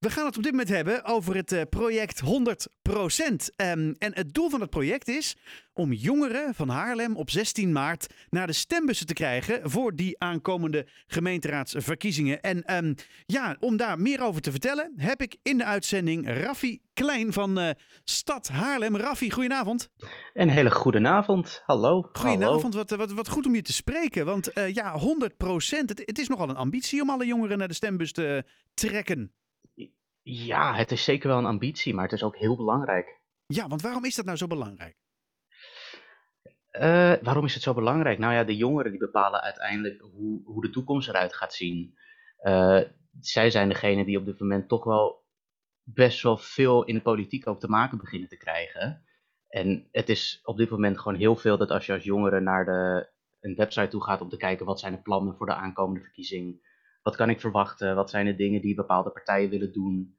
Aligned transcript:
We 0.00 0.10
gaan 0.10 0.26
het 0.26 0.36
op 0.36 0.42
dit 0.42 0.52
moment 0.52 0.70
hebben 0.70 1.04
over 1.04 1.36
het 1.36 1.52
uh, 1.52 1.60
project 1.70 2.22
100%. 2.24 2.26
Um, 2.26 3.94
en 3.98 4.14
het 4.14 4.34
doel 4.34 4.50
van 4.50 4.60
het 4.60 4.70
project 4.70 5.08
is 5.08 5.36
om 5.72 5.92
jongeren 5.92 6.54
van 6.54 6.68
Haarlem 6.68 7.16
op 7.16 7.30
16 7.30 7.72
maart 7.72 8.14
naar 8.30 8.46
de 8.46 8.52
stembussen 8.52 9.06
te 9.06 9.12
krijgen 9.12 9.70
voor 9.70 9.96
die 9.96 10.20
aankomende 10.20 10.86
gemeenteraadsverkiezingen. 11.06 12.40
En 12.40 12.76
um, 12.76 12.94
ja, 13.26 13.56
om 13.58 13.76
daar 13.76 13.98
meer 13.98 14.22
over 14.22 14.40
te 14.40 14.50
vertellen, 14.50 14.92
heb 14.96 15.22
ik 15.22 15.36
in 15.42 15.58
de 15.58 15.64
uitzending 15.64 16.28
Raffi 16.42 16.80
Klein 16.92 17.32
van 17.32 17.58
uh, 17.58 17.70
Stad 18.04 18.48
Haarlem. 18.48 18.96
Raffi, 18.96 19.30
goedenavond. 19.30 19.90
Een 20.32 20.50
hele 20.50 20.70
goede 20.70 21.08
avond. 21.08 21.62
Hallo. 21.64 22.08
Goedenavond, 22.12 22.74
Wat, 22.74 22.90
wat, 22.90 23.12
wat 23.12 23.28
goed 23.28 23.46
om 23.46 23.54
je 23.54 23.62
te 23.62 23.72
spreken. 23.72 24.24
Want 24.24 24.58
uh, 24.58 24.74
ja, 24.74 25.00
100%, 25.00 25.02
het, 25.68 26.02
het 26.04 26.18
is 26.18 26.28
nogal 26.28 26.48
een 26.48 26.56
ambitie 26.56 27.02
om 27.02 27.10
alle 27.10 27.26
jongeren 27.26 27.58
naar 27.58 27.68
de 27.68 27.74
stembus 27.74 28.12
te 28.12 28.44
trekken. 28.74 29.32
Ja, 30.22 30.74
het 30.74 30.90
is 30.90 31.04
zeker 31.04 31.28
wel 31.28 31.38
een 31.38 31.44
ambitie, 31.44 31.94
maar 31.94 32.04
het 32.04 32.12
is 32.12 32.22
ook 32.22 32.36
heel 32.36 32.56
belangrijk. 32.56 33.20
Ja, 33.46 33.68
want 33.68 33.82
waarom 33.82 34.04
is 34.04 34.14
dat 34.14 34.24
nou 34.24 34.36
zo 34.36 34.46
belangrijk? 34.46 34.96
Uh, 36.72 37.14
waarom 37.22 37.44
is 37.44 37.54
het 37.54 37.62
zo 37.62 37.74
belangrijk? 37.74 38.18
Nou 38.18 38.32
ja, 38.32 38.44
de 38.44 38.56
jongeren 38.56 38.90
die 38.90 39.00
bepalen 39.00 39.40
uiteindelijk 39.40 40.00
hoe, 40.00 40.42
hoe 40.44 40.62
de 40.62 40.70
toekomst 40.70 41.08
eruit 41.08 41.34
gaat 41.34 41.54
zien. 41.54 41.94
Uh, 42.42 42.80
zij 43.20 43.50
zijn 43.50 43.68
degene 43.68 44.04
die 44.04 44.18
op 44.18 44.24
dit 44.24 44.40
moment 44.40 44.68
toch 44.68 44.84
wel 44.84 45.24
best 45.82 46.22
wel 46.22 46.36
veel 46.36 46.84
in 46.84 46.94
de 46.94 47.02
politiek 47.02 47.46
ook 47.46 47.60
te 47.60 47.68
maken 47.68 47.98
beginnen 47.98 48.28
te 48.28 48.36
krijgen. 48.36 49.04
En 49.48 49.88
het 49.92 50.08
is 50.08 50.40
op 50.42 50.56
dit 50.56 50.70
moment 50.70 50.98
gewoon 50.98 51.18
heel 51.18 51.36
veel 51.36 51.56
dat 51.56 51.70
als 51.70 51.86
je 51.86 51.92
als 51.92 52.04
jongere 52.04 52.40
naar 52.40 52.64
de, 52.64 53.10
een 53.40 53.54
website 53.54 53.88
toe 53.88 54.02
gaat 54.02 54.20
om 54.20 54.28
te 54.28 54.36
kijken 54.36 54.66
wat 54.66 54.80
zijn 54.80 54.92
de 54.92 55.02
plannen 55.02 55.36
voor 55.36 55.46
de 55.46 55.54
aankomende 55.54 56.00
verkiezing 56.00 56.68
wat 57.02 57.16
kan 57.16 57.30
ik 57.30 57.40
verwachten? 57.40 57.94
Wat 57.94 58.10
zijn 58.10 58.26
de 58.26 58.34
dingen 58.34 58.60
die 58.60 58.74
bepaalde 58.74 59.10
partijen 59.10 59.50
willen 59.50 59.72
doen? 59.72 60.18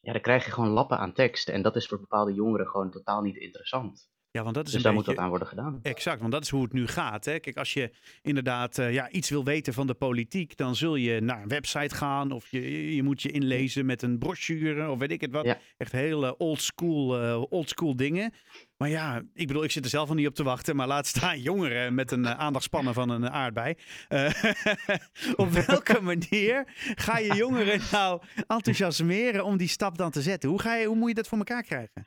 Ja, 0.00 0.12
dan 0.12 0.20
krijg 0.20 0.44
je 0.44 0.50
gewoon 0.50 0.70
lappen 0.70 0.98
aan 0.98 1.12
tekst. 1.12 1.48
En 1.48 1.62
dat 1.62 1.76
is 1.76 1.86
voor 1.86 2.00
bepaalde 2.00 2.34
jongeren 2.34 2.66
gewoon 2.66 2.90
totaal 2.90 3.22
niet 3.22 3.36
interessant. 3.36 4.10
Ja, 4.36 4.42
want 4.42 4.54
dat 4.54 4.66
is 4.66 4.72
dus 4.72 4.82
daar 4.82 4.92
moet 4.92 5.06
wat 5.06 5.16
aan 5.16 5.28
worden 5.28 5.48
gedaan. 5.48 5.78
Exact, 5.82 6.20
want 6.20 6.32
dat 6.32 6.42
is 6.42 6.48
hoe 6.48 6.62
het 6.62 6.72
nu 6.72 6.86
gaat. 6.86 7.24
Hè? 7.24 7.38
Kijk, 7.38 7.56
als 7.56 7.72
je 7.72 7.90
inderdaad 8.22 8.78
uh, 8.78 8.92
ja, 8.92 9.10
iets 9.10 9.30
wil 9.30 9.44
weten 9.44 9.72
van 9.72 9.86
de 9.86 9.94
politiek, 9.94 10.56
dan 10.56 10.76
zul 10.76 10.96
je 10.96 11.20
naar 11.20 11.42
een 11.42 11.48
website 11.48 11.94
gaan 11.94 12.32
of 12.32 12.50
je, 12.50 12.94
je 12.94 13.02
moet 13.02 13.22
je 13.22 13.30
inlezen 13.30 13.86
met 13.86 14.02
een 14.02 14.18
brochure 14.18 14.90
of 14.90 14.98
weet 14.98 15.10
ik 15.10 15.20
het 15.20 15.30
wat. 15.30 15.44
Ja. 15.44 15.58
Echt 15.76 15.92
hele 15.92 16.36
old 16.36 16.62
school, 16.62 17.22
uh, 17.22 17.42
old 17.48 17.68
school 17.68 17.96
dingen. 17.96 18.32
Maar 18.76 18.88
ja, 18.88 19.22
ik 19.34 19.46
bedoel, 19.46 19.64
ik 19.64 19.70
zit 19.70 19.84
er 19.84 19.90
zelf 19.90 20.08
al 20.08 20.14
niet 20.14 20.26
op 20.26 20.34
te 20.34 20.42
wachten, 20.42 20.76
maar 20.76 20.86
laat 20.86 21.06
staan 21.06 21.40
jongeren 21.40 21.94
met 21.94 22.10
een 22.10 22.24
uh, 22.24 22.30
aandachtspannen 22.30 22.94
van 22.94 23.08
een 23.08 23.30
aardbei. 23.30 23.74
op 25.36 25.50
welke 25.50 26.00
manier 26.12 26.64
ga 26.94 27.18
je 27.18 27.34
jongeren 27.34 27.80
nou 27.92 28.20
enthousiasmeren 28.46 29.44
om 29.44 29.56
die 29.56 29.68
stap 29.68 29.98
dan 29.98 30.10
te 30.10 30.22
zetten? 30.22 30.48
Hoe, 30.48 30.60
ga 30.60 30.74
je, 30.74 30.86
hoe 30.86 30.96
moet 30.96 31.08
je 31.08 31.14
dat 31.14 31.28
voor 31.28 31.38
elkaar 31.38 31.62
krijgen? 31.62 32.06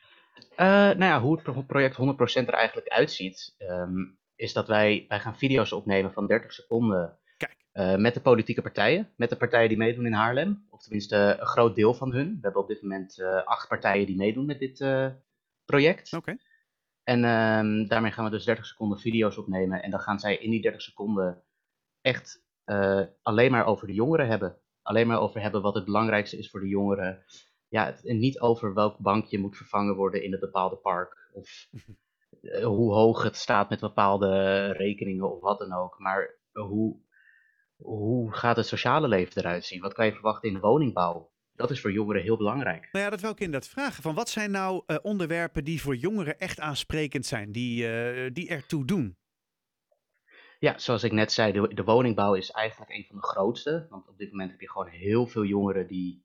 Uh, 0.52 0.58
nou 0.58 1.04
ja, 1.04 1.22
hoe 1.22 1.42
het 1.44 1.68
project 1.68 1.98
100% 2.44 2.48
er 2.48 2.54
eigenlijk 2.54 2.88
uitziet, 2.88 3.56
um, 3.58 4.20
is 4.36 4.54
dat 4.54 4.68
wij, 4.68 5.06
wij 5.08 5.20
gaan 5.20 5.38
video's 5.38 5.72
opnemen 5.72 6.14
van 6.14 6.28
30 6.28 6.54
seconden 6.54 7.20
Kijk. 7.38 7.66
Uh, 7.74 7.96
met 7.96 8.14
de 8.14 8.22
politieke 8.22 8.62
partijen, 8.62 9.14
met 9.16 9.30
de 9.30 9.36
partijen 9.36 9.70
die 9.70 9.78
meedoen 9.78 10.06
in 10.06 10.14
Haarlem, 10.14 10.66
of 10.70 10.82
tenminste 10.82 11.38
een 11.40 11.46
groot 11.46 11.76
deel 11.76 11.94
van 11.94 12.14
hun. 12.14 12.28
We 12.28 12.40
hebben 12.42 12.62
op 12.62 12.68
dit 12.68 12.82
moment 12.82 13.18
uh, 13.18 13.44
acht 13.44 13.68
partijen 13.68 14.06
die 14.06 14.16
meedoen 14.16 14.46
met 14.46 14.60
dit 14.60 14.78
project. 15.66 16.14
Oké. 16.14 16.18
Okay. 16.18 16.40
En 17.04 17.24
um, 17.24 17.88
daarmee 17.88 18.12
gaan 18.12 18.26
we 18.26 18.32
dus 18.32 18.46
30 18.46 18.66
seconden 18.66 19.00
video's 19.00 19.38
opnemen 19.38 19.84
en 19.84 19.92
dan 19.92 20.00
gaan 20.00 20.20
zij 20.20 20.38
in 20.38 20.50
die 20.50 20.62
30 20.62 20.82
seconden 20.82 21.44
echt 22.02 22.44
alleen 23.22 23.52
maar 23.52 23.66
over 23.66 23.88
de 23.88 23.94
jongeren 23.94 24.28
hebben. 24.28 24.58
Alleen 24.82 25.08
maar 25.08 25.20
over 25.20 25.42
hebben 25.42 25.62
wat 25.62 25.76
het 25.76 25.86
belangrijkste 25.86 26.38
is 26.38 26.50
voor 26.50 26.60
de 26.60 26.68
jongeren 26.68 27.24
ja, 27.70 27.86
het, 27.86 28.04
niet 28.04 28.40
over 28.40 28.74
welk 28.74 28.98
bankje 28.98 29.40
moet 29.40 29.58
vervangen 29.58 29.96
worden 29.96 30.24
in 30.24 30.32
het 30.32 30.40
bepaalde 30.40 30.76
park. 30.76 31.30
Of 31.34 31.68
uh, 32.42 32.66
hoe 32.76 32.94
hoog 32.94 33.24
het 33.24 33.36
staat 33.36 33.70
met 33.70 33.80
bepaalde 33.80 34.66
rekeningen 34.72 35.32
of 35.32 35.42
wat 35.42 35.60
dan 35.60 35.74
ook. 35.74 36.00
Maar 36.00 36.36
hoe, 36.52 36.98
hoe 37.76 38.34
gaat 38.34 38.56
het 38.56 38.68
sociale 38.68 39.08
leven 39.08 39.38
eruit 39.38 39.66
zien? 39.66 39.82
Wat 39.82 39.94
kan 39.94 40.06
je 40.06 40.14
verwachten 40.14 40.48
in 40.48 40.54
de 40.54 40.62
woningbouw? 40.62 41.32
Dat 41.54 41.72
is 41.72 41.82
voor 41.82 41.92
jongeren 41.92 42.22
heel 42.22 42.38
belangrijk. 42.38 42.90
Nou 42.92 43.06
ja, 43.06 43.10
dat 43.10 43.22
wil 43.22 43.32
ik 43.32 43.40
inderdaad 43.40 43.70
vragen. 43.70 44.04
Van 44.04 44.16
wat 44.16 44.30
zijn 44.30 44.52
nou 44.52 44.84
uh, 44.88 44.98
onderwerpen 45.02 45.64
die 45.64 45.82
voor 45.82 45.96
jongeren 45.96 46.40
echt 46.40 46.60
aansprekend 46.60 47.26
zijn, 47.26 47.52
die, 47.52 47.84
uh, 47.84 48.30
die 48.34 48.50
ertoe 48.50 48.86
doen? 48.86 49.18
Ja, 50.60 50.78
zoals 50.78 51.04
ik 51.04 51.12
net 51.12 51.32
zei, 51.32 51.52
de, 51.52 51.74
de 51.74 51.84
woningbouw 51.84 52.34
is 52.34 52.52
eigenlijk 52.52 52.92
een 52.92 53.06
van 53.06 53.16
de 53.16 53.28
grootste. 53.28 53.88
Want 53.90 54.08
op 54.08 54.18
dit 54.18 54.32
moment 54.32 54.52
heb 54.52 54.60
je 54.60 54.70
gewoon 54.70 54.88
heel 54.88 55.28
veel 55.28 55.44
jongeren 55.44 55.88
die 55.88 56.24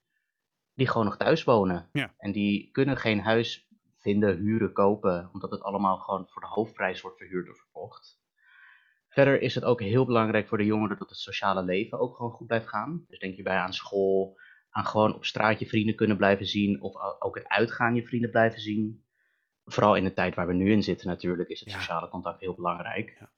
die 0.75 0.87
gewoon 0.87 1.05
nog 1.05 1.17
thuis 1.17 1.43
wonen. 1.43 1.89
Ja. 1.91 2.13
En 2.17 2.31
die 2.31 2.71
kunnen 2.71 2.97
geen 2.97 3.19
huis 3.19 3.67
vinden, 3.97 4.37
huren, 4.37 4.73
kopen, 4.73 5.29
omdat 5.33 5.51
het 5.51 5.61
allemaal 5.61 5.97
gewoon 5.97 6.27
voor 6.29 6.41
de 6.41 6.47
hoofdprijs 6.47 7.01
wordt 7.01 7.17
verhuurd 7.17 7.49
of 7.49 7.57
verkocht. 7.57 8.23
Verder 9.09 9.41
is 9.41 9.55
het 9.55 9.63
ook 9.63 9.81
heel 9.81 10.05
belangrijk 10.05 10.47
voor 10.47 10.57
de 10.57 10.65
jongeren 10.65 10.97
dat 10.97 11.09
het 11.09 11.17
sociale 11.17 11.63
leven 11.63 11.99
ook 11.99 12.15
gewoon 12.15 12.31
goed 12.31 12.47
blijft 12.47 12.67
gaan. 12.67 13.05
Dus 13.07 13.19
denk 13.19 13.35
je 13.35 13.43
bij 13.43 13.57
aan 13.57 13.73
school, 13.73 14.39
aan 14.69 14.85
gewoon 14.85 15.15
op 15.15 15.25
straat 15.25 15.59
je 15.59 15.65
vrienden 15.65 15.95
kunnen 15.95 16.17
blijven 16.17 16.45
zien, 16.45 16.81
of 16.81 16.93
ook 17.19 17.35
het 17.35 17.47
uitgaan 17.47 17.95
je 17.95 18.05
vrienden 18.05 18.29
blijven 18.29 18.61
zien. 18.61 19.03
Vooral 19.65 19.95
in 19.95 20.03
de 20.03 20.13
tijd 20.13 20.35
waar 20.35 20.47
we 20.47 20.53
nu 20.53 20.71
in 20.71 20.83
zitten 20.83 21.07
natuurlijk, 21.07 21.49
is 21.49 21.59
het 21.59 21.69
Ja. 21.71 21.77
sociale 21.79 22.09
contact 22.09 22.39
heel 22.39 22.55
belangrijk. 22.55 23.17
Ja. 23.19 23.31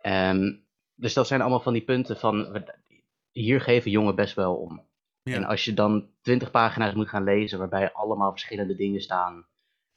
Ehm, 0.00 0.56
dus 0.94 1.14
dat 1.14 1.26
zijn 1.26 1.40
allemaal 1.40 1.60
van 1.60 1.72
die 1.72 1.84
punten 1.84 2.16
van, 2.16 2.64
hier 3.30 3.60
geven 3.60 3.90
jongen 3.90 4.14
best 4.14 4.34
wel 4.34 4.56
om. 4.56 4.86
Ja. 5.30 5.34
En 5.36 5.44
als 5.44 5.64
je 5.64 5.74
dan 5.74 6.08
twintig 6.20 6.50
pagina's 6.50 6.94
moet 6.94 7.08
gaan 7.08 7.24
lezen 7.24 7.58
waarbij 7.58 7.92
allemaal 7.92 8.30
verschillende 8.30 8.74
dingen 8.74 9.00
staan. 9.00 9.46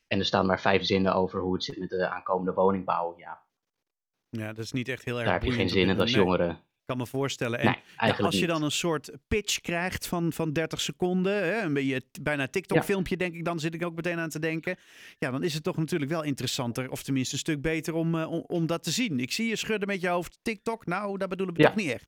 En 0.08 0.20
er 0.20 0.26
staan 0.26 0.46
maar 0.46 0.62
vijf 0.62 0.84
zinnen 0.84 1.14
over 1.16 1.42
hoe 1.42 1.54
het 1.54 1.64
zit 1.64 1.80
met 1.80 1.90
de 1.90 2.08
aankomende 2.10 2.54
woningbouw. 2.54 3.14
Ja, 3.18 3.46
ja, 4.30 4.48
dat 4.54 4.64
is 4.66 4.72
niet 4.72 4.88
echt 4.88 5.06
heel 5.06 5.16
erg 5.16 5.26
daar 5.26 5.34
heb 5.34 5.44
je 5.44 5.52
geen 5.52 5.70
zin 5.70 5.82
in 5.82 5.88
als 5.88 5.98
moment. 5.98 6.16
Nee, 6.16 6.26
jongere. 6.26 6.50
Ik 6.52 6.94
kan 6.96 6.98
me 6.98 7.06
voorstellen. 7.08 7.60
En 7.60 7.66
Nee, 7.66 7.74
ja, 7.76 7.82
eigenlijk 7.98 8.32
als 8.34 8.42
je 8.42 8.48
dan 8.48 8.64
een 8.64 8.72
soort 8.72 9.12
pitch 9.28 9.60
krijgt 9.60 10.08
van, 10.08 10.34
van 10.34 10.54
30 10.54 10.82
seconden, 10.82 11.34
hè, 11.34 11.62
een 11.62 11.74
beetje 11.74 12.02
bijna 12.22 12.48
TikTok-filmpje, 12.48 13.18
denk 13.18 13.34
ik, 13.36 13.46
dan 13.46 13.60
zit 13.60 13.74
ik 13.74 13.86
ook 13.86 13.96
meteen 13.96 14.20
aan 14.20 14.30
te 14.30 14.40
denken. 14.40 14.78
Ja, 15.18 15.32
dan 15.32 15.44
is 15.44 15.54
het 15.54 15.64
toch 15.64 15.78
natuurlijk 15.78 16.12
wel 16.12 16.24
interessanter, 16.24 16.92
of 16.92 17.04
tenminste 17.04 17.34
een 17.34 17.40
stuk 17.40 17.62
beter 17.62 17.94
om, 17.94 18.16
eh, 18.16 18.32
om, 18.32 18.44
om 18.48 18.66
dat 18.66 18.84
te 18.84 18.92
zien. 18.92 19.20
Ik 19.20 19.32
zie 19.32 19.48
je 19.48 19.56
schudden 19.56 19.88
met 19.88 20.02
je 20.02 20.08
hoofd. 20.08 20.40
TikTok, 20.42 20.86
nou, 20.86 21.18
dat 21.18 21.30
bedoel 21.30 21.48
ik 21.48 21.58
Ja. 21.58 21.66
toch 21.68 21.76
niet 21.76 21.92
echt. 21.92 22.08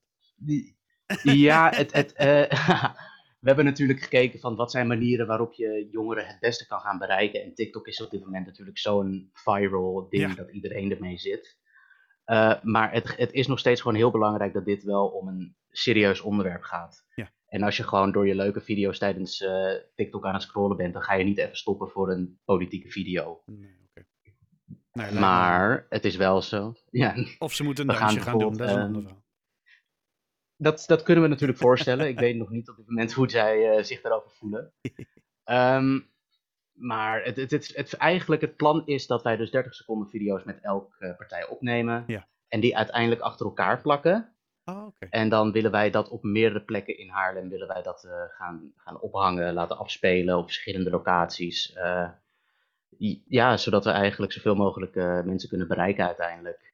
Ja, 1.24 1.70
het, 1.76 1.94
het, 1.94 2.14
eh, 2.14 2.28
we 3.40 3.48
hebben 3.48 3.66
natuurlijk 3.66 4.02
gekeken 4.02 4.40
van 4.40 4.56
wat 4.56 4.72
zijn 4.72 4.88
manieren 4.88 5.28
waarop 5.28 5.54
je 5.54 5.88
jongeren 5.92 6.26
het 6.28 6.40
beste 6.40 6.68
kan 6.68 6.80
gaan 6.80 6.98
bereiken. 6.98 7.44
En 7.44 7.54
TikTok 7.54 7.88
is 7.88 8.02
op 8.04 8.12
dit 8.12 8.24
moment 8.24 8.46
natuurlijk 8.46 8.78
zo'n 8.78 9.30
viral 9.34 10.08
ding 10.10 10.30
Ja. 10.30 10.36
dat 10.36 10.52
iedereen 10.52 10.92
ermee 10.92 11.18
zit. 11.18 11.58
Eh, 12.24 12.54
maar 12.64 12.92
het, 12.94 13.18
het 13.18 13.32
is 13.32 13.48
nog 13.48 13.60
steeds 13.60 13.82
gewoon 13.82 13.98
heel 13.98 14.12
belangrijk 14.12 14.54
dat 14.54 14.66
dit 14.66 14.84
wel 14.84 15.08
om 15.08 15.28
een 15.28 15.56
serieus 15.70 16.22
onderwerp 16.22 16.62
gaat. 16.62 17.06
Ja. 17.16 17.30
En 17.48 17.64
als 17.64 17.78
je 17.78 17.84
gewoon 17.84 18.12
door 18.12 18.28
je 18.28 18.36
leuke 18.36 18.62
video's 18.62 18.98
tijdens 18.98 19.42
eh, 19.42 19.72
TikTok 19.96 20.26
aan 20.26 20.34
het 20.34 20.42
scrollen 20.44 20.78
bent, 20.78 20.94
dan 20.94 21.02
ga 21.04 21.14
je 21.14 21.24
niet 21.24 21.38
even 21.38 21.58
stoppen 21.58 21.90
voor 21.90 22.12
een 22.12 22.40
politieke 22.46 22.90
video. 22.90 23.42
Nee, 23.46 23.78
oké. 23.90 24.06
Nee, 24.94 25.12
me- 25.12 25.20
Maar 25.20 25.86
het 25.90 26.06
is 26.06 26.16
wel 26.16 26.42
zo. 26.42 26.74
Ja, 26.90 27.16
Of 27.40 27.54
ze 27.54 27.64
moeten 27.64 27.90
een 27.90 27.96
gaan 27.96 28.08
dansje 28.08 28.22
gaan 28.22 28.38
doen, 28.40 28.58
dat 28.58 28.68
is 28.70 28.74
een 28.76 28.82
ander 28.82 29.02
verhaal. 29.02 29.24
Dat, 30.60 30.84
dat 30.88 31.04
kunnen 31.04 31.24
we 31.24 31.30
natuurlijk 31.30 31.60
voorstellen. 31.60 32.08
Ik 32.08 32.20
weet 32.20 32.36
nog 32.36 32.50
niet 32.50 32.70
op 32.70 32.76
dit 32.76 32.88
moment 32.88 33.14
hoe 33.14 33.30
zij 33.30 33.78
eh, 33.78 33.84
zich 33.84 34.02
daarover 34.02 34.32
voelen. 34.32 34.74
Ehm, 35.44 36.00
maar 36.74 37.24
het, 37.24 37.36
het, 37.36 37.52
het, 37.52 37.72
het, 37.76 37.94
eigenlijk 37.94 38.42
het 38.42 38.56
plan 38.56 38.82
is 38.86 39.08
dat 39.08 39.24
wij 39.24 39.36
dus 39.36 39.52
30 39.52 39.74
seconden 39.74 40.10
video's 40.10 40.44
met 40.44 40.60
elke 40.62 41.14
partij 41.18 41.48
opnemen. 41.48 42.04
Ja. 42.08 42.28
En 42.48 42.60
die 42.60 42.78
uiteindelijk 42.78 43.22
achter 43.22 43.46
elkaar 43.46 43.82
plakken. 43.82 44.34
Oh, 44.66 44.86
oké. 44.86 45.08
En 45.10 45.30
dan 45.30 45.52
willen 45.52 45.72
wij 45.72 45.90
dat 45.90 46.10
op 46.10 46.24
meerdere 46.24 46.62
plekken 46.62 46.98
in 46.98 47.10
Haarlem 47.10 47.50
willen 47.50 47.68
wij 47.68 47.82
dat, 47.82 48.04
eh, 48.04 48.24
gaan, 48.30 48.74
gaan 48.76 49.00
ophangen, 49.00 49.54
laten 49.54 49.78
afspelen 49.78 50.38
op 50.38 50.46
verschillende 50.46 50.90
locaties. 50.90 51.74
Eh, 51.74 52.10
ja, 53.28 53.58
zodat 53.58 53.84
we 53.84 53.92
eigenlijk 53.92 54.32
zoveel 54.32 54.56
mogelijk 54.56 54.96
eh, 54.96 55.22
mensen 55.22 55.50
kunnen 55.50 55.68
bereiken 55.68 56.06
uiteindelijk. 56.06 56.69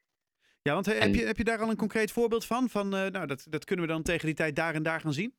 Ja, 0.67 0.73
want 0.73 0.85
he- 0.85 0.93
heb, 0.93 1.01
En- 1.01 1.13
je, 1.13 1.25
heb 1.25 1.37
je 1.37 1.43
daar 1.43 1.61
al 1.61 1.69
een 1.69 1.75
concreet 1.75 2.11
voorbeeld 2.11 2.45
van? 2.45 2.69
Van, 2.69 2.95
eh, 2.95 3.11
nou, 3.11 3.27
dat, 3.27 3.45
dat 3.49 3.65
kunnen 3.65 3.85
we 3.85 3.91
dan 3.91 4.01
tegen 4.03 4.25
die 4.25 4.35
tijd 4.35 4.55
daar 4.55 4.73
en 4.73 4.83
daar 4.83 4.99
gaan 4.99 5.13
zien? 5.13 5.35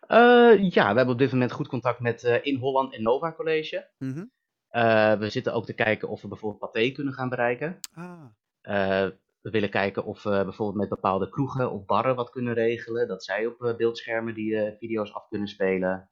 Eh, 0.00 0.70
ja, 0.70 0.90
we 0.90 0.96
hebben 0.96 1.08
op 1.08 1.18
dit 1.18 1.32
moment 1.32 1.52
goed 1.52 1.68
contact 1.68 2.00
met 2.00 2.24
eh, 2.24 2.44
In 2.44 2.58
Holland 2.58 2.94
en 2.94 3.02
Nova 3.02 3.32
College. 3.32 3.90
Mhm. 3.98 4.24
We 5.18 5.26
zitten 5.30 5.52
ook 5.52 5.66
te 5.66 5.72
kijken 5.74 6.08
of 6.08 6.22
we 6.22 6.28
bijvoorbeeld 6.28 6.60
Pathé 6.72 6.90
kunnen 6.90 7.12
gaan 7.14 7.28
bereiken. 7.28 7.78
Ah, 7.92 8.24
we 9.40 9.50
willen 9.50 9.70
kijken 9.70 10.04
of 10.04 10.22
we 10.22 10.30
bijvoorbeeld 10.44 10.78
met 10.78 10.88
bepaalde 10.88 11.28
kroegen 11.28 11.70
of 11.72 11.84
barren 11.84 12.16
wat 12.16 12.30
kunnen 12.30 12.54
regelen. 12.54 13.08
Dat 13.08 13.24
zij 13.24 13.46
op 13.46 13.74
beeldschermen 13.76 14.34
die 14.34 14.76
video's 14.78 15.12
af 15.12 15.28
kunnen 15.28 15.48
spelen. 15.48 16.10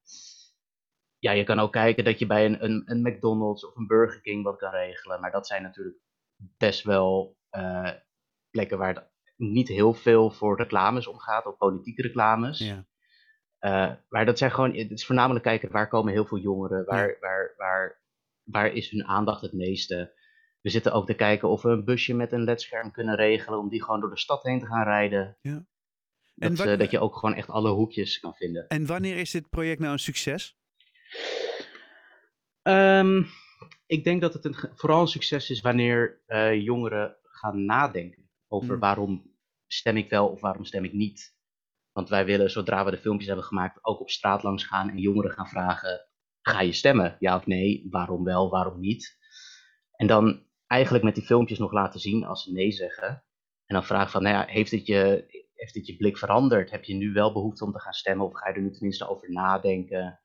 Ja, 1.19 1.33
je 1.33 1.45
kan 1.45 1.59
ook 1.59 1.73
kijken 1.73 2.05
dat 2.05 2.19
je 2.19 2.27
bij 2.27 2.45
een, 2.45 2.65
een, 2.65 2.83
een 2.87 3.03
McDonald's 3.03 3.67
of 3.67 3.77
een 3.77 3.87
Burger 3.87 4.21
King 4.21 4.45
wat 4.45 4.57
kan 4.57 4.71
regelen. 4.71 5.21
Maar 5.21 5.31
dat 5.31 5.47
zijn 5.47 5.63
natuurlijk 5.63 5.99
best 6.37 6.83
wel 6.83 7.37
plekken 8.57 8.79
waar 8.79 8.95
het 8.95 9.05
niet 9.37 9.69
heel 9.69 9.95
veel 9.95 10.31
voor 10.31 10.57
reclames 10.57 11.07
omgaat, 11.07 11.47
of 11.47 11.57
politieke 11.57 12.03
reclames. 12.03 12.59
ja. 12.59 12.87
Uh, 13.61 13.95
maar 14.09 14.27
dat 14.27 14.39
zijn 14.39 14.51
gewoon, 14.51 14.75
het 14.75 14.91
is 14.91 15.07
voornamelijk 15.07 15.45
kijken 15.45 15.71
waar 15.71 15.89
komen 15.89 16.13
heel 16.13 16.27
veel 16.27 16.39
jongeren, 16.39 16.85
waar, 16.85 17.17
waar, 17.21 17.55
waar, 17.57 18.03
waar 18.43 18.73
is 18.73 18.91
hun 18.91 19.05
aandacht 19.05 19.41
het 19.41 19.53
meeste. 19.53 20.15
We 20.61 20.71
zitten 20.71 20.93
ook 20.93 21.07
te 21.07 21.15
kijken 21.15 21.49
of 21.49 21.63
we 21.63 21.69
een 21.69 21.85
busje 21.85 22.15
met 22.15 22.33
een 22.33 22.45
ledscherm 22.45 22.91
kunnen 22.91 23.17
regelen 23.17 23.59
om 23.59 23.69
die 23.69 23.83
gewoon 23.83 24.01
door 24.01 24.11
de 24.11 24.19
stad 24.19 24.43
heen 24.43 24.61
te 24.61 24.67
gaan 24.67 24.85
rijden. 24.85 25.37
Ja. 25.41 25.53
Dat, 26.35 26.51
en 26.51 26.57
wanneer... 26.57 26.79
dat 26.79 26.91
je 26.91 27.01
ook 27.01 27.17
gewoon 27.17 27.35
echt 27.35 27.49
alle 27.49 27.71
hoekjes 27.71 28.21
kan 28.21 28.35
vinden. 28.35 28.67
En 28.69 28.87
wanneer 28.87 29.17
is 29.17 29.31
dit 29.31 29.49
project 29.49 29.81
nou 29.81 29.93
een 29.93 29.99
succes? 29.99 30.59
Um, 32.63 33.27
ik 33.87 34.05
denk 34.05 34.21
dat 34.21 34.33
het 34.33 34.45
een, 34.45 34.57
vooral 34.75 35.01
een 35.01 35.07
succes 35.07 35.51
is 35.51 35.61
wanneer 35.61 36.23
uh, 36.27 36.63
jongeren 36.63 37.17
gaan 37.23 37.65
nadenken 37.65 38.26
over 38.49 38.71
hmm. 38.71 38.81
waarom 38.81 39.35
stem 39.67 39.97
ik 39.97 40.11
wel 40.11 40.29
of 40.29 40.41
waarom 40.41 40.65
stem 40.65 40.85
ik 40.85 40.93
niet. 40.93 41.35
Want 41.93 42.09
wij 42.09 42.25
willen, 42.25 42.51
zodra 42.51 42.85
we 42.85 42.91
de 42.91 42.99
filmpjes 42.99 43.27
hebben 43.27 43.45
gemaakt, 43.47 43.85
ook 43.85 44.01
op 44.01 44.11
straat 44.11 44.43
langs 44.43 44.65
gaan 44.65 44.91
en 44.91 44.99
jongeren 44.99 45.33
gaan 45.33 45.49
vragen: 45.49 46.09
ga 46.41 46.61
je 46.61 46.73
stemmen? 46.73 47.17
Ja 47.19 47.37
of 47.37 47.47
nee? 47.47 47.87
Waarom 47.91 48.25
wel, 48.25 48.51
waarom 48.51 48.81
niet? 48.81 49.19
En 49.93 50.07
dan 50.07 50.47
eigenlijk 50.67 51.05
met 51.05 51.15
die 51.15 51.25
filmpjes 51.25 51.59
nog 51.59 51.73
laten 51.73 52.01
zien 52.01 52.25
als 52.25 52.43
ze 52.43 52.53
nee 52.53 52.73
zeggen. 52.73 53.09
En 53.67 53.75
dan 53.75 53.85
vragen 53.85 54.11
van, 54.11 54.23
nou 54.23 54.35
ja, 54.35 54.53
heeft 54.53 54.71
het 54.71 54.87
je, 54.87 55.25
heeft 55.55 55.87
je 55.87 55.97
blik 55.97 56.19
veranderd? 56.19 56.71
Heb 56.71 56.85
je 56.85 56.95
nu 56.95 57.13
wel 57.13 57.33
behoefte 57.33 57.65
om 57.65 57.73
te 57.73 57.81
gaan 57.81 57.93
stemmen 57.93 58.27
of 58.27 58.35
ga 58.35 58.49
je 58.49 58.55
er 58.55 58.63
nu 58.63 58.71
tenminste 58.71 59.09
over 59.09 59.33
nadenken? 59.33 60.21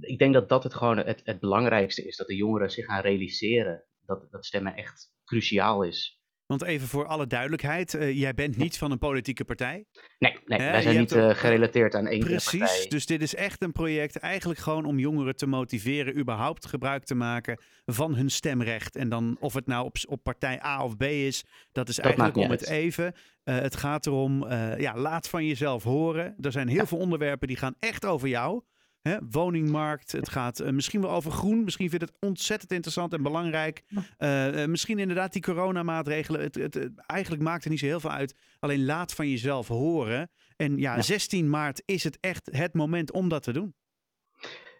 Ik 0.00 0.18
denk 0.18 0.34
dat 0.34 0.48
dat 0.48 0.62
het 0.62 0.74
gewoon 0.74 0.96
het, 0.96 1.20
het 1.24 1.40
belangrijkste 1.40 2.06
is, 2.06 2.16
dat 2.16 2.26
de 2.26 2.36
jongeren 2.36 2.70
zich 2.70 2.84
gaan 2.84 3.00
realiseren 3.00 3.84
dat, 4.00 4.30
dat 4.30 4.46
stemmen 4.46 4.76
echt 4.76 5.12
cruciaal 5.24 5.82
is. 5.82 6.15
Want 6.46 6.62
even 6.62 6.88
voor 6.88 7.06
alle 7.06 7.26
duidelijkheid, 7.26 7.94
uh, 7.94 8.18
jij 8.18 8.34
bent 8.34 8.56
niet 8.56 8.78
van 8.78 8.90
een 8.90 8.98
politieke 8.98 9.44
partij. 9.44 9.84
Nee, 10.18 10.38
nee 10.44 10.58
wij 10.58 10.82
zijn 10.82 10.98
niet 10.98 11.12
uh, 11.12 11.30
gerelateerd 11.30 11.94
aan 11.94 12.06
één 12.06 12.20
Precies, 12.20 12.44
partij. 12.44 12.66
Precies, 12.66 12.88
dus 12.88 13.06
dit 13.06 13.22
is 13.22 13.34
echt 13.34 13.62
een 13.62 13.72
project 13.72 14.16
eigenlijk 14.16 14.60
gewoon 14.60 14.84
om 14.84 14.98
jongeren 14.98 15.36
te 15.36 15.46
motiveren 15.46 16.18
überhaupt 16.18 16.66
gebruik 16.66 17.04
te 17.04 17.14
maken 17.14 17.60
van 17.84 18.14
hun 18.14 18.30
stemrecht. 18.30 18.96
En 18.96 19.08
dan 19.08 19.36
of 19.40 19.54
het 19.54 19.66
nou 19.66 19.84
op, 19.84 19.96
op 20.08 20.22
partij 20.22 20.62
A 20.64 20.84
of 20.84 20.96
B 20.96 21.02
is, 21.02 21.44
dat 21.72 21.88
is 21.88 21.98
eigenlijk 21.98 22.36
om 22.36 22.50
het 22.50 22.68
even. 22.68 23.14
Uh, 23.44 23.58
het 23.58 23.76
gaat 23.76 24.06
erom, 24.06 24.48
ja, 24.78 24.96
laat 24.96 25.28
van 25.28 25.46
jezelf 25.46 25.82
horen. 25.82 26.34
Er 26.40 26.52
zijn 26.52 26.68
heel 26.68 26.86
veel 26.86 26.98
onderwerpen 26.98 27.48
die 27.48 27.56
gaan 27.56 27.74
echt 27.78 28.04
over 28.04 28.28
jou. 28.28 28.62
Hè, 29.06 29.16
woningmarkt. 29.30 30.12
Het 30.12 30.28
gaat 30.28 30.60
uh, 30.60 30.70
misschien 30.70 31.00
wel 31.00 31.10
over 31.10 31.30
groen. 31.30 31.64
Misschien 31.64 31.90
vindt 31.90 32.04
het 32.04 32.16
ontzettend 32.20 32.72
interessant 32.72 33.12
en 33.12 33.22
belangrijk. 33.22 33.84
Uh, 34.18 34.60
uh, 34.62 34.66
misschien 34.68 34.98
inderdaad 34.98 35.32
die 35.32 35.42
coronamaatregelen. 35.42 36.40
Het, 36.40 36.54
het, 36.54 36.74
het, 36.74 36.92
eigenlijk 37.06 37.42
maakt 37.42 37.64
er 37.64 37.70
niet 37.70 37.78
zo 37.78 37.86
heel 37.86 38.00
veel 38.00 38.10
uit. 38.10 38.36
Alleen 38.58 38.84
laat 38.84 39.12
van 39.12 39.28
jezelf 39.28 39.68
horen. 39.68 40.30
En 40.56 40.78
ja, 40.78 40.94
ja, 40.94 41.02
16 41.02 41.50
maart 41.50 41.82
is 41.84 42.04
het 42.04 42.18
echt 42.20 42.48
het 42.52 42.74
moment 42.74 43.12
om 43.12 43.28
dat 43.28 43.42
te 43.42 43.52
doen. 43.52 43.74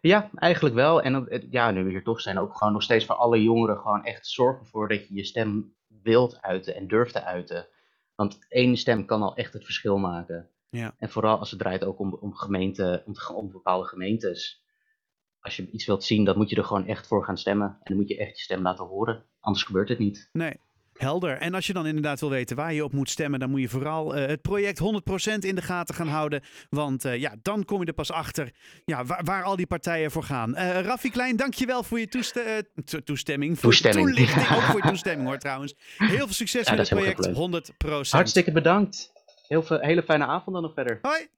Ja, 0.01 0.31
eigenlijk 0.35 0.75
wel. 0.75 1.03
En 1.03 1.47
ja, 1.51 1.71
nu 1.71 1.85
we 1.85 1.91
hier 1.91 2.05
toch 2.05 2.21
zijn, 2.21 2.39
ook 2.39 2.57
gewoon 2.57 2.73
nog 2.73 2.83
steeds 2.83 3.05
voor 3.05 3.15
alle 3.15 3.43
jongeren 3.43 3.79
gewoon 3.79 4.05
echt 4.05 4.27
zorgen 4.27 4.65
ervoor 4.65 4.89
dat 4.89 5.09
je 5.09 5.15
je 5.15 5.25
stem 5.25 5.75
wilt 6.03 6.43
uiten 6.43 6.75
en 6.75 6.89
durft 6.89 7.13
te 7.13 7.25
uiten. 7.25 7.67
Want 8.15 8.39
één 8.49 8.77
stem 8.77 9.05
kan 9.07 9.23
al 9.23 9.37
echt 9.37 9.53
het 9.53 9.65
verschil 9.65 9.99
maken. 9.99 10.51
Ja. 10.77 10.95
En 10.99 11.11
vooral 11.11 11.39
als 11.39 11.51
het 11.51 11.61
draait 11.61 11.85
ook 11.85 11.99
om, 11.99 12.15
om, 12.15 12.35
gemeente, 12.35 13.03
om, 13.07 13.15
om 13.35 13.51
bepaalde 13.51 13.87
gemeentes. 13.87 14.65
Als 15.41 15.57
je 15.57 15.71
iets 15.71 15.87
wilt 15.87 16.05
zien, 16.05 16.25
dan 16.25 16.37
moet 16.37 16.51
je 16.51 16.57
er 16.57 16.65
gewoon 16.65 16.87
echt 16.87 17.07
voor 17.07 17.25
gaan 17.25 17.39
stemmen. 17.39 17.69
En 17.69 17.81
dan 17.85 17.97
moet 17.97 18.09
je 18.09 18.17
echt 18.17 18.37
je 18.37 18.43
stem 18.43 18.63
laten 18.63 18.85
horen. 18.85 19.25
Anders 19.41 19.65
gebeurt 19.65 19.89
het 19.89 19.99
niet. 19.99 20.29
Nee. 20.33 20.61
Helder. 20.99 21.39
En 21.39 21.55
als 21.55 21.67
je 21.67 21.73
dan 21.73 21.87
inderdaad 21.87 22.21
wil 22.21 22.31
weten 22.31 22.57
waar 22.57 22.73
je 22.73 22.85
op 22.85 22.93
moet 22.93 23.11
stemmen, 23.11 23.41
dan 23.41 23.51
moet 23.51 23.61
je 23.61 23.69
vooral 23.69 24.17
uh, 24.17 24.27
het 24.27 24.43
project 24.43 24.81
100% 24.81 25.39
in 25.39 25.55
de 25.55 25.63
gaten 25.63 25.95
gaan 25.95 26.09
houden. 26.09 26.43
Want 26.71 27.05
uh, 27.05 27.17
ja, 27.17 27.35
dan 27.43 27.65
kom 27.65 27.81
je 27.81 27.87
er 27.87 27.93
pas 27.93 28.11
achter 28.13 28.51
ja, 28.85 29.05
waar, 29.05 29.25
waar 29.25 29.43
al 29.43 29.57
die 29.57 29.67
partijen 29.67 30.11
voor 30.11 30.23
gaan. 30.23 30.51
Uh, 30.51 30.81
Raffi 30.81 31.11
Klein, 31.11 31.37
dankjewel 31.37 31.83
voor 31.83 32.01
je 32.01 32.09
toeste 32.09 32.69
toestemming. 33.05 33.59
Voor 33.59 33.71
toestemming. 33.71 34.07
toelichting. 34.07 34.57
Ook 34.57 34.63
voor 34.63 34.83
je 34.83 34.89
toestemming 34.95 35.29
hoor 35.29 35.39
trouwens. 35.39 35.75
Heel 35.97 36.09
veel 36.09 36.33
succes 36.33 36.67
ja, 36.67 36.75
met 36.75 36.89
het 36.89 36.99
project 36.99 37.29
100%. 37.29 38.11
Hartstikke 38.11 38.53
bedankt. 38.53 39.15
Heel 39.49 39.63
veel, 39.63 39.79
hele 39.79 40.03
fijne 40.03 40.25
avond 40.25 40.53
dan 40.55 40.63
nog 40.63 40.75
verder. 40.75 40.99
Hoi! 41.03 41.29